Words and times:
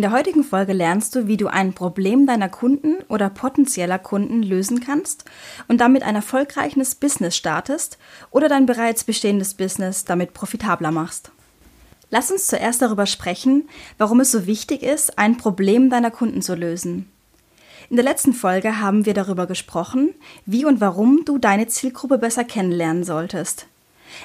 In 0.00 0.08
der 0.08 0.12
heutigen 0.12 0.44
Folge 0.44 0.72
lernst 0.72 1.14
du, 1.14 1.26
wie 1.26 1.36
du 1.36 1.48
ein 1.48 1.74
Problem 1.74 2.26
deiner 2.26 2.48
Kunden 2.48 3.02
oder 3.10 3.28
potenzieller 3.28 3.98
Kunden 3.98 4.42
lösen 4.42 4.80
kannst 4.80 5.26
und 5.68 5.82
damit 5.82 6.04
ein 6.04 6.14
erfolgreiches 6.14 6.94
Business 6.94 7.36
startest 7.36 7.98
oder 8.30 8.48
dein 8.48 8.64
bereits 8.64 9.04
bestehendes 9.04 9.52
Business 9.52 10.06
damit 10.06 10.32
profitabler 10.32 10.90
machst. 10.90 11.32
Lass 12.08 12.30
uns 12.30 12.46
zuerst 12.46 12.80
darüber 12.80 13.04
sprechen, 13.04 13.68
warum 13.98 14.20
es 14.20 14.32
so 14.32 14.46
wichtig 14.46 14.82
ist, 14.82 15.18
ein 15.18 15.36
Problem 15.36 15.90
deiner 15.90 16.10
Kunden 16.10 16.40
zu 16.40 16.54
lösen. 16.54 17.06
In 17.90 17.96
der 17.96 18.04
letzten 18.06 18.32
Folge 18.32 18.80
haben 18.80 19.04
wir 19.04 19.12
darüber 19.12 19.46
gesprochen, 19.46 20.14
wie 20.46 20.64
und 20.64 20.80
warum 20.80 21.26
du 21.26 21.36
deine 21.36 21.66
Zielgruppe 21.66 22.16
besser 22.16 22.44
kennenlernen 22.44 23.04
solltest. 23.04 23.66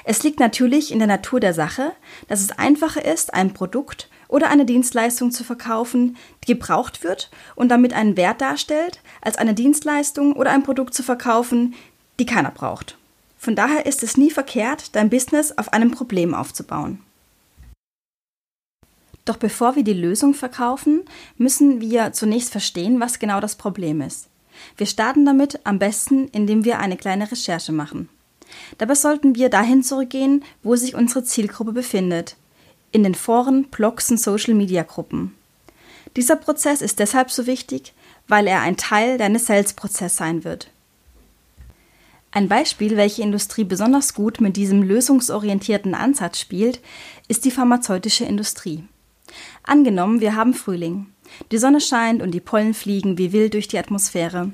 Es 0.04 0.22
liegt 0.22 0.40
natürlich 0.40 0.90
in 0.90 1.00
der 1.00 1.08
Natur 1.08 1.38
der 1.38 1.52
Sache, 1.52 1.92
dass 2.28 2.40
es 2.40 2.58
einfacher 2.58 3.04
ist, 3.04 3.34
ein 3.34 3.52
Produkt 3.52 4.08
oder 4.28 4.48
eine 4.48 4.64
Dienstleistung 4.64 5.30
zu 5.30 5.44
verkaufen, 5.44 6.16
die 6.42 6.52
gebraucht 6.52 7.04
wird 7.04 7.30
und 7.54 7.68
damit 7.68 7.92
einen 7.92 8.16
Wert 8.16 8.40
darstellt, 8.40 9.00
als 9.20 9.36
eine 9.36 9.54
Dienstleistung 9.54 10.34
oder 10.34 10.50
ein 10.50 10.62
Produkt 10.62 10.94
zu 10.94 11.02
verkaufen, 11.02 11.74
die 12.18 12.26
keiner 12.26 12.50
braucht. 12.50 12.96
Von 13.38 13.54
daher 13.54 13.86
ist 13.86 14.02
es 14.02 14.16
nie 14.16 14.30
verkehrt, 14.30 14.96
dein 14.96 15.10
Business 15.10 15.56
auf 15.56 15.72
einem 15.72 15.90
Problem 15.90 16.34
aufzubauen. 16.34 17.00
Doch 19.24 19.36
bevor 19.36 19.76
wir 19.76 19.82
die 19.82 19.92
Lösung 19.92 20.34
verkaufen, 20.34 21.02
müssen 21.36 21.80
wir 21.80 22.12
zunächst 22.12 22.50
verstehen, 22.50 23.00
was 23.00 23.18
genau 23.18 23.40
das 23.40 23.56
Problem 23.56 24.00
ist. 24.00 24.28
Wir 24.76 24.86
starten 24.86 25.26
damit 25.26 25.60
am 25.64 25.78
besten, 25.78 26.28
indem 26.28 26.64
wir 26.64 26.78
eine 26.78 26.96
kleine 26.96 27.30
Recherche 27.30 27.72
machen. 27.72 28.08
Dabei 28.78 28.94
sollten 28.94 29.34
wir 29.34 29.48
dahin 29.48 29.82
zurückgehen, 29.82 30.44
wo 30.62 30.76
sich 30.76 30.94
unsere 30.94 31.24
Zielgruppe 31.24 31.72
befindet, 31.72 32.36
in 32.92 33.02
den 33.02 33.14
Foren, 33.14 33.64
Blogs 33.64 34.10
und 34.10 34.20
Social-Media-Gruppen. 34.20 35.34
Dieser 36.16 36.36
Prozess 36.36 36.80
ist 36.80 36.98
deshalb 36.98 37.30
so 37.30 37.46
wichtig, 37.46 37.92
weil 38.28 38.46
er 38.46 38.60
ein 38.60 38.76
Teil 38.76 39.18
deines 39.18 39.46
Sales-Prozesses 39.46 40.16
sein 40.16 40.44
wird. 40.44 40.70
Ein 42.30 42.48
Beispiel, 42.48 42.96
welche 42.96 43.22
Industrie 43.22 43.64
besonders 43.64 44.14
gut 44.14 44.40
mit 44.40 44.56
diesem 44.56 44.82
lösungsorientierten 44.82 45.94
Ansatz 45.94 46.38
spielt, 46.38 46.80
ist 47.28 47.44
die 47.44 47.50
pharmazeutische 47.50 48.24
Industrie. 48.24 48.84
Angenommen, 49.62 50.20
wir 50.20 50.36
haben 50.36 50.54
Frühling. 50.54 51.06
Die 51.50 51.58
Sonne 51.58 51.80
scheint 51.80 52.22
und 52.22 52.32
die 52.32 52.40
Pollen 52.40 52.74
fliegen 52.74 53.18
wie 53.18 53.32
wild 53.32 53.54
durch 53.54 53.68
die 53.68 53.78
Atmosphäre. 53.78 54.52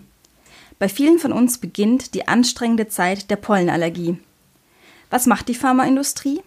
Bei 0.78 0.88
vielen 0.88 1.18
von 1.18 1.32
uns 1.32 1.58
beginnt 1.58 2.14
die 2.14 2.28
anstrengende 2.28 2.88
Zeit 2.88 3.30
der 3.30 3.36
Pollenallergie. 3.36 4.16
Was 5.10 5.26
macht 5.26 5.48
die 5.48 5.54
Pharmaindustrie? 5.54 6.40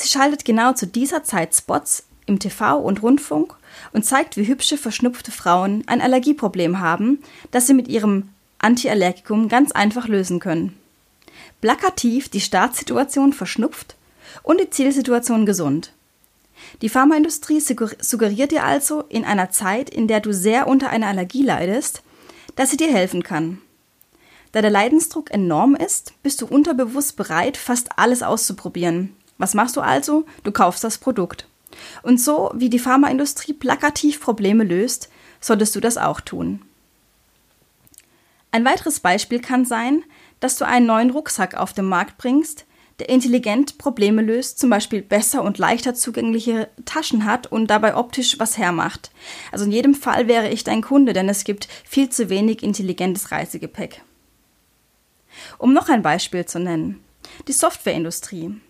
Sie 0.00 0.08
schaltet 0.08 0.46
genau 0.46 0.72
zu 0.72 0.86
dieser 0.86 1.24
Zeit 1.24 1.54
Spots 1.54 2.04
im 2.24 2.38
TV 2.38 2.78
und 2.78 3.02
Rundfunk 3.02 3.54
und 3.92 4.02
zeigt, 4.02 4.38
wie 4.38 4.46
hübsche, 4.46 4.78
verschnupfte 4.78 5.30
Frauen 5.30 5.84
ein 5.88 6.00
Allergieproblem 6.00 6.80
haben, 6.80 7.22
das 7.50 7.66
sie 7.66 7.74
mit 7.74 7.86
ihrem 7.86 8.30
Antiallergikum 8.60 9.50
ganz 9.50 9.72
einfach 9.72 10.08
lösen 10.08 10.40
können. 10.40 10.74
Plakativ 11.60 12.30
die 12.30 12.40
Startsituation 12.40 13.34
verschnupft 13.34 13.96
und 14.42 14.58
die 14.58 14.70
Zielsituation 14.70 15.44
gesund. 15.44 15.92
Die 16.80 16.88
Pharmaindustrie 16.88 17.60
suggeriert 17.60 18.52
dir 18.52 18.64
also 18.64 19.04
in 19.10 19.26
einer 19.26 19.50
Zeit, 19.50 19.90
in 19.90 20.08
der 20.08 20.20
du 20.20 20.32
sehr 20.32 20.66
unter 20.66 20.88
einer 20.88 21.08
Allergie 21.08 21.42
leidest, 21.42 22.00
dass 22.56 22.70
sie 22.70 22.78
dir 22.78 22.90
helfen 22.90 23.22
kann. 23.22 23.58
Da 24.52 24.62
der 24.62 24.70
Leidensdruck 24.70 25.30
enorm 25.30 25.74
ist, 25.74 26.14
bist 26.22 26.40
du 26.40 26.46
unterbewusst 26.46 27.16
bereit, 27.16 27.58
fast 27.58 27.98
alles 27.98 28.22
auszuprobieren. 28.22 29.14
Was 29.40 29.54
machst 29.54 29.74
du 29.76 29.80
also? 29.80 30.26
Du 30.44 30.52
kaufst 30.52 30.84
das 30.84 30.98
Produkt. 30.98 31.46
Und 32.02 32.20
so 32.20 32.50
wie 32.54 32.68
die 32.68 32.78
Pharmaindustrie 32.78 33.54
plakativ 33.54 34.20
Probleme 34.20 34.64
löst, 34.64 35.08
solltest 35.40 35.74
du 35.74 35.80
das 35.80 35.96
auch 35.96 36.20
tun. 36.20 36.60
Ein 38.50 38.66
weiteres 38.66 39.00
Beispiel 39.00 39.40
kann 39.40 39.64
sein, 39.64 40.04
dass 40.40 40.56
du 40.56 40.66
einen 40.66 40.84
neuen 40.84 41.10
Rucksack 41.10 41.54
auf 41.54 41.72
den 41.72 41.86
Markt 41.86 42.18
bringst, 42.18 42.66
der 42.98 43.08
intelligent 43.08 43.78
Probleme 43.78 44.20
löst, 44.20 44.58
zum 44.58 44.68
Beispiel 44.68 45.00
besser 45.00 45.42
und 45.42 45.56
leichter 45.56 45.94
zugängliche 45.94 46.68
Taschen 46.84 47.24
hat 47.24 47.46
und 47.46 47.68
dabei 47.68 47.96
optisch 47.96 48.38
was 48.38 48.58
hermacht. 48.58 49.10
Also 49.52 49.64
in 49.64 49.72
jedem 49.72 49.94
Fall 49.94 50.28
wäre 50.28 50.50
ich 50.50 50.64
dein 50.64 50.82
Kunde, 50.82 51.14
denn 51.14 51.30
es 51.30 51.44
gibt 51.44 51.66
viel 51.88 52.10
zu 52.10 52.28
wenig 52.28 52.62
intelligentes 52.62 53.30
Reisegepäck. 53.30 54.02
Um 55.56 55.72
noch 55.72 55.88
ein 55.88 56.02
Beispiel 56.02 56.44
zu 56.44 56.60
nennen. 56.60 57.02
Die 57.48 57.52
Softwareindustrie. 57.52 58.60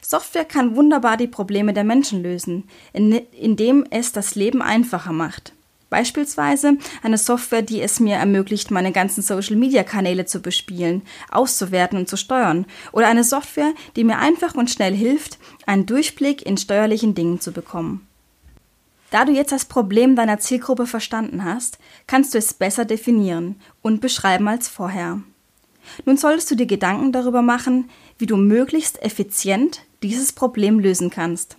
Software 0.00 0.44
kann 0.44 0.76
wunderbar 0.76 1.16
die 1.16 1.26
Probleme 1.26 1.72
der 1.72 1.84
Menschen 1.84 2.22
lösen, 2.22 2.64
indem 2.92 3.86
es 3.90 4.12
das 4.12 4.34
Leben 4.34 4.62
einfacher 4.62 5.12
macht. 5.12 5.52
Beispielsweise 5.90 6.76
eine 7.04 7.18
Software, 7.18 7.62
die 7.62 7.80
es 7.80 8.00
mir 8.00 8.16
ermöglicht, 8.16 8.72
meine 8.72 8.90
ganzen 8.90 9.22
Social-Media-Kanäle 9.22 10.24
zu 10.24 10.40
bespielen, 10.40 11.02
auszuwerten 11.30 11.98
und 11.98 12.08
zu 12.08 12.16
steuern. 12.16 12.66
Oder 12.90 13.06
eine 13.06 13.22
Software, 13.22 13.72
die 13.94 14.02
mir 14.02 14.18
einfach 14.18 14.56
und 14.56 14.70
schnell 14.70 14.92
hilft, 14.92 15.38
einen 15.66 15.86
Durchblick 15.86 16.44
in 16.44 16.56
steuerlichen 16.56 17.14
Dingen 17.14 17.40
zu 17.40 17.52
bekommen. 17.52 18.08
Da 19.12 19.24
du 19.24 19.30
jetzt 19.30 19.52
das 19.52 19.66
Problem 19.66 20.16
deiner 20.16 20.40
Zielgruppe 20.40 20.88
verstanden 20.88 21.44
hast, 21.44 21.78
kannst 22.08 22.34
du 22.34 22.38
es 22.38 22.54
besser 22.54 22.84
definieren 22.84 23.60
und 23.80 24.00
beschreiben 24.00 24.48
als 24.48 24.66
vorher. 24.66 25.20
Nun 26.04 26.16
solltest 26.16 26.50
du 26.50 26.54
dir 26.54 26.66
Gedanken 26.66 27.12
darüber 27.12 27.42
machen, 27.42 27.90
wie 28.18 28.26
du 28.26 28.36
möglichst 28.36 29.02
effizient 29.02 29.82
dieses 30.02 30.32
Problem 30.32 30.78
lösen 30.78 31.10
kannst. 31.10 31.56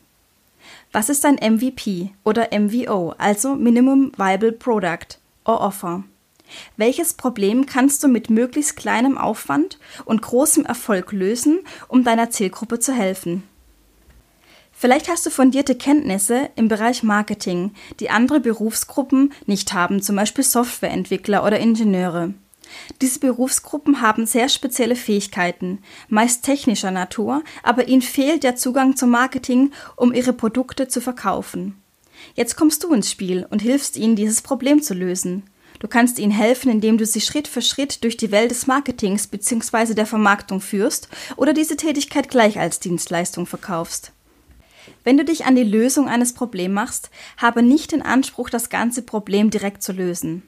Was 0.92 1.10
ist 1.10 1.26
ein 1.26 1.36
MVP 1.36 2.12
oder 2.24 2.50
MVO, 2.58 3.16
also 3.18 3.56
Minimum 3.56 4.12
Viable 4.18 4.52
Product 4.52 5.20
or 5.44 5.62
Offer? 5.62 6.04
Welches 6.78 7.14
Problem 7.14 7.66
kannst 7.66 8.04
du 8.04 8.08
mit 8.08 8.30
möglichst 8.30 8.78
kleinem 8.78 9.18
Aufwand 9.18 9.80
und 10.06 10.22
großem 10.22 10.66
Erfolg 10.66 11.12
lösen, 11.12 11.60
um 11.88 12.04
deiner 12.04 12.30
Zielgruppe 12.30 12.80
zu 12.80 12.94
helfen? 12.94 13.44
Vielleicht 14.72 15.10
hast 15.10 15.26
du 15.26 15.30
fundierte 15.30 15.76
Kenntnisse 15.76 16.50
im 16.56 16.68
Bereich 16.68 17.02
Marketing, 17.02 17.72
die 18.00 18.10
andere 18.10 18.42
Berufsgruppen 18.42 19.34
nicht 19.46 19.74
haben, 19.74 20.02
zum 20.02 20.18
Beispiel 20.18 20.44
Softwareentwickler 20.44 21.46
oder 21.46 21.60
Ingenieure. 21.60 22.34
Diese 23.02 23.20
Berufsgruppen 23.20 24.02
haben 24.02 24.26
sehr 24.26 24.50
spezielle 24.50 24.96
Fähigkeiten, 24.96 25.80
meist 26.10 26.44
technischer 26.44 26.92
Natur, 26.92 27.44
aber 27.64 27.88
ihnen 27.88 28.02
fehlt 28.02 28.44
der 28.44 28.56
Zugang 28.56 28.96
zum 28.96 29.10
Marketing, 29.10 29.72
um 29.96 30.14
ihre 30.14 30.34
Produkte 30.34 30.88
zu 30.88 31.02
verkaufen. 31.02 31.82
Jetzt 32.34 32.56
kommst 32.56 32.84
du 32.84 32.94
ins 32.94 33.12
Spiel 33.12 33.46
und 33.50 33.62
hilfst 33.62 33.98
ihnen, 33.98 34.16
dieses 34.16 34.42
Problem 34.42 34.82
zu 34.82 34.94
lösen. 34.94 35.44
Du 35.80 35.88
kannst 35.88 36.20
ihnen 36.20 36.32
helfen, 36.32 36.72
indem 36.72 36.98
du 36.98 37.06
sie 37.06 37.22
Schritt 37.22 37.48
für 37.48 37.62
Schritt 37.62 38.04
durch 38.04 38.18
die 38.18 38.32
Welt 38.32 38.52
des 38.52 38.66
Marketings 38.66 39.28
bzw. 39.28 39.94
der 39.94 40.06
Vermarktung 40.06 40.62
führst 40.62 41.10
oder 41.36 41.54
diese 41.54 41.76
Tätigkeit 41.76 42.30
gleich 42.30 42.60
als 42.60 42.80
Dienstleistung 42.80 43.46
verkaufst. 43.46 44.14
Wenn 45.04 45.18
du 45.18 45.26
dich 45.26 45.46
an 45.46 45.56
die 45.56 45.64
Lösung 45.64 46.08
eines 46.08 46.34
Problems 46.34 46.74
machst, 46.74 47.10
habe 47.38 47.62
nicht 47.62 47.92
den 47.92 48.02
Anspruch, 48.02 48.50
das 48.50 48.70
ganze 48.70 49.02
Problem 49.02 49.50
direkt 49.50 49.84
zu 49.84 49.92
lösen. 49.92 50.44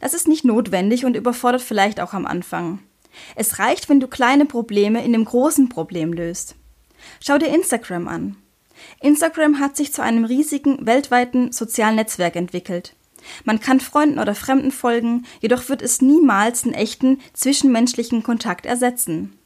Das 0.00 0.14
ist 0.14 0.28
nicht 0.28 0.44
notwendig 0.44 1.04
und 1.04 1.16
überfordert 1.16 1.62
vielleicht 1.62 2.00
auch 2.00 2.12
am 2.12 2.26
Anfang. 2.26 2.80
Es 3.36 3.58
reicht, 3.58 3.88
wenn 3.88 4.00
du 4.00 4.08
kleine 4.08 4.46
Probleme 4.46 5.04
in 5.04 5.12
dem 5.12 5.24
großen 5.24 5.68
Problem 5.68 6.12
löst. 6.12 6.56
Schau 7.20 7.38
dir 7.38 7.48
Instagram 7.48 8.08
an. 8.08 8.36
Instagram 9.00 9.60
hat 9.60 9.76
sich 9.76 9.92
zu 9.92 10.02
einem 10.02 10.24
riesigen 10.24 10.86
weltweiten 10.86 11.52
sozialen 11.52 11.96
Netzwerk 11.96 12.36
entwickelt. 12.36 12.94
Man 13.44 13.60
kann 13.60 13.80
Freunden 13.80 14.18
oder 14.18 14.34
Fremden 14.34 14.72
folgen, 14.72 15.26
jedoch 15.40 15.68
wird 15.68 15.82
es 15.82 16.02
niemals 16.02 16.64
einen 16.64 16.74
echten 16.74 17.20
zwischenmenschlichen 17.34 18.22
Kontakt 18.22 18.66
ersetzen. 18.66 19.38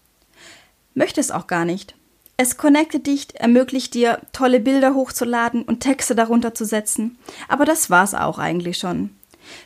möchte 0.95 1.21
es 1.21 1.31
auch 1.31 1.47
gar 1.47 1.67
nicht. 1.67 1.95
Es 2.39 2.57
connectet 2.57 3.07
dich, 3.07 3.29
ermöglicht 3.35 3.95
dir, 3.95 4.21
tolle 4.33 4.61
Bilder 4.61 4.95
hochzuladen 4.95 5.63
und 5.63 5.81
Texte 5.81 6.15
darunter 6.15 6.55
zu 6.55 6.65
setzen. 6.65 7.19
Aber 7.49 7.65
das 7.65 7.89
war's 7.91 8.15
auch 8.15 8.39
eigentlich 8.39 8.79
schon. 8.79 9.11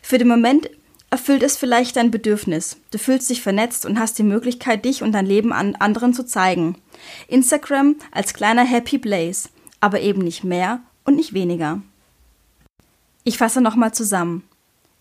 Für 0.03 0.19
den 0.19 0.29
Moment 0.29 0.71
erfüllt 1.11 1.43
es 1.43 1.57
vielleicht 1.57 1.97
dein 1.97 2.11
Bedürfnis. 2.11 2.77
Du 2.91 2.99
fühlst 2.99 3.29
dich 3.31 3.43
vernetzt 3.43 3.85
und 3.85 3.99
hast 3.99 4.19
die 4.19 4.23
Möglichkeit, 4.23 4.85
dich 4.85 5.03
und 5.03 5.13
dein 5.13 5.27
Leben 5.27 5.53
an 5.53 5.75
anderen 5.75 6.15
zu 6.15 6.25
zeigen. 6.25 6.77
Instagram 7.29 7.97
als 8.13 8.33
kleiner 8.33 8.65
Happy 8.65 8.99
Place, 8.99 9.51
aber 9.81 10.01
eben 10.01 10.23
nicht 10.23 10.45
mehr 10.45 10.81
und 11.05 11.17
nicht 11.17 11.33
weniger. 11.33 11.83
Ich 13.25 13.39
fasse 13.39 13.61
nochmal 13.61 13.93
zusammen. 13.93 14.45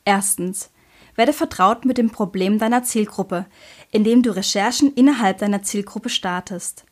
Erstens. 0.04 0.72
Werde 1.16 1.34
vertraut 1.34 1.86
mit 1.86 1.98
dem 1.98 2.10
Problem 2.10 2.60
deiner 2.60 2.84
Zielgruppe, 2.84 3.46
indem 3.92 4.24
du 4.24 4.36
Recherchen 4.36 4.94
innerhalb 4.94 5.40
deiner 5.40 5.64
Zielgruppe 5.64 6.10
startest. 6.10 6.86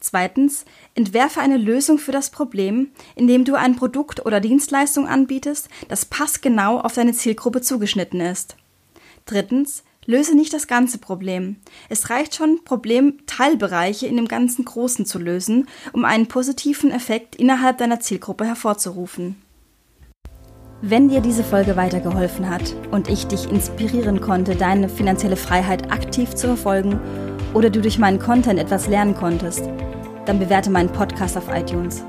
Zweitens, 0.00 0.64
entwerfe 0.94 1.40
eine 1.40 1.56
Lösung 1.56 1.98
für 1.98 2.12
das 2.12 2.30
Problem, 2.30 2.90
indem 3.14 3.44
du 3.44 3.54
ein 3.54 3.76
Produkt 3.76 4.26
oder 4.26 4.40
Dienstleistung 4.40 5.08
anbietest, 5.08 5.68
das 5.88 6.04
passgenau 6.04 6.78
auf 6.80 6.94
deine 6.94 7.12
Zielgruppe 7.12 7.62
zugeschnitten 7.62 8.20
ist. 8.20 8.56
Drittens, 9.24 9.82
löse 10.06 10.34
nicht 10.34 10.52
das 10.52 10.66
ganze 10.66 10.98
Problem. 10.98 11.56
Es 11.88 12.10
reicht 12.10 12.34
schon, 12.34 12.60
Problemteilbereiche 12.64 14.06
in 14.06 14.16
dem 14.16 14.28
ganzen 14.28 14.64
Großen 14.64 15.06
zu 15.06 15.18
lösen, 15.18 15.68
um 15.92 16.04
einen 16.04 16.26
positiven 16.26 16.90
Effekt 16.90 17.36
innerhalb 17.36 17.78
deiner 17.78 18.00
Zielgruppe 18.00 18.44
hervorzurufen. 18.44 19.36
Wenn 20.82 21.08
dir 21.08 21.22
diese 21.22 21.44
Folge 21.44 21.76
weitergeholfen 21.76 22.50
hat 22.50 22.74
und 22.90 23.08
ich 23.08 23.26
dich 23.26 23.50
inspirieren 23.50 24.20
konnte, 24.20 24.54
deine 24.54 24.90
finanzielle 24.90 25.36
Freiheit 25.36 25.90
aktiv 25.90 26.34
zu 26.34 26.48
verfolgen 26.48 27.00
oder 27.54 27.70
du 27.70 27.80
durch 27.80 27.98
meinen 27.98 28.18
Content 28.18 28.60
etwas 28.60 28.86
lernen 28.86 29.14
konntest, 29.14 29.70
dann 30.26 30.38
bewerte 30.38 30.70
meinen 30.70 30.88
Podcast 30.88 31.36
auf 31.36 31.48
iTunes. 31.54 32.04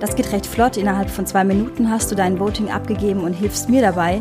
Das 0.00 0.16
geht 0.16 0.32
recht 0.32 0.46
flott. 0.46 0.76
Innerhalb 0.76 1.08
von 1.08 1.26
zwei 1.26 1.44
Minuten 1.44 1.90
hast 1.90 2.10
du 2.10 2.14
dein 2.14 2.38
Voting 2.38 2.70
abgegeben 2.70 3.20
und 3.20 3.32
hilfst 3.32 3.68
mir 3.70 3.80
dabei, 3.80 4.20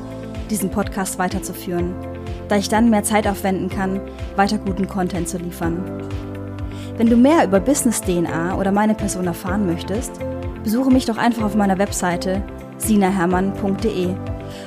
diesen 0.50 0.70
Podcast 0.70 1.20
weiterzuführen, 1.20 1.94
da 2.48 2.56
ich 2.56 2.70
dann 2.70 2.90
mehr 2.90 3.04
Zeit 3.04 3.28
aufwenden 3.28 3.70
kann, 3.70 4.00
weiter 4.36 4.58
guten 4.58 4.88
Content 4.88 5.28
zu 5.28 5.38
liefern. 5.38 5.84
Wenn 6.98 7.10
du 7.10 7.18
mehr 7.18 7.44
über 7.44 7.60
Business 7.60 8.02
DNA 8.02 8.56
oder 8.56 8.72
meine 8.72 8.94
Person 8.94 9.28
erfahren 9.28 9.66
möchtest, 9.66 10.20
besuche 10.64 10.92
mich 10.92 11.06
doch 11.06 11.18
einfach 11.18 11.44
auf 11.44 11.56
meiner 11.56 11.80
Webseite 11.80 12.42
sinahermann.de 12.78 14.10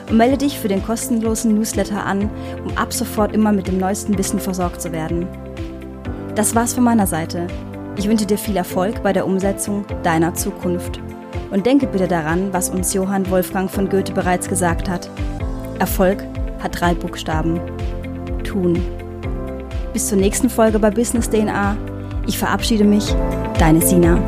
und 0.08 0.16
melde 0.16 0.38
dich 0.38 0.58
für 0.58 0.68
den 0.68 0.84
kostenlosen 0.84 1.54
Newsletter 1.54 2.04
an, 2.04 2.28
um 2.64 2.76
ab 2.76 2.92
sofort 2.92 3.32
immer 3.32 3.52
mit 3.52 3.68
dem 3.68 3.78
neuesten 3.78 4.18
Wissen 4.18 4.40
versorgt 4.40 4.82
zu 4.82 4.92
werden. 4.92 5.26
Das 6.34 6.54
war's 6.54 6.74
von 6.74 6.84
meiner 6.84 7.06
Seite. 7.06 7.46
Ich 7.98 8.08
wünsche 8.08 8.26
dir 8.26 8.36
viel 8.36 8.56
Erfolg 8.56 9.02
bei 9.02 9.12
der 9.12 9.26
Umsetzung 9.26 9.84
deiner 10.02 10.34
Zukunft. 10.34 11.00
Und 11.50 11.64
denke 11.64 11.86
bitte 11.86 12.06
daran, 12.06 12.52
was 12.52 12.68
uns 12.68 12.92
Johann 12.92 13.30
Wolfgang 13.30 13.70
von 13.70 13.88
Goethe 13.88 14.12
bereits 14.12 14.48
gesagt 14.48 14.88
hat. 14.88 15.08
Erfolg 15.78 16.22
hat 16.62 16.80
drei 16.80 16.94
Buchstaben. 16.94 17.60
Tun. 18.44 18.78
Bis 19.92 20.08
zur 20.08 20.18
nächsten 20.18 20.50
Folge 20.50 20.78
bei 20.78 20.90
Business 20.90 21.30
DNA. 21.30 21.76
Ich 22.26 22.38
verabschiede 22.38 22.84
mich, 22.84 23.14
deine 23.58 23.80
Sina. 23.80 24.18